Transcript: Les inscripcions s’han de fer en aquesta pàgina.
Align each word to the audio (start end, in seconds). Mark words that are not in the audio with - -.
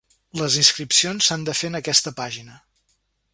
Les 0.39 0.55
inscripcions 0.61 1.27
s’han 1.27 1.43
de 1.49 1.55
fer 1.59 1.71
en 1.73 1.81
aquesta 1.81 2.15
pàgina. 2.23 2.57